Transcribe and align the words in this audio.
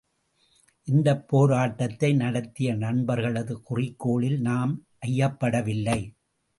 இந்தப் 0.87 1.27
போராட்டத்தை 1.27 2.13
நடத்திய 2.13 2.73
நண்பர்களது 2.75 3.61
குறிக்கோளில் 3.69 4.39
நாம் 4.41 4.75
ஐயப்படவில்லை! 5.07 5.99